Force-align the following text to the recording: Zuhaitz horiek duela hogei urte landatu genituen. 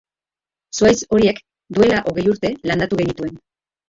Zuhaitz 0.77 1.03
horiek 1.15 1.41
duela 1.79 1.99
hogei 2.13 2.23
urte 2.31 2.51
landatu 2.71 2.99
genituen. 3.03 3.37